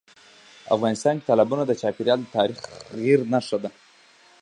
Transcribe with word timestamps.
افغانستان 0.75 1.13
کې 1.17 1.27
تالابونه 1.29 1.63
د 1.65 1.71
چاپېریال 1.81 2.19
د 2.23 2.27
تغیر 2.33 3.19
نښه 3.33 3.57
ده. 3.63 3.69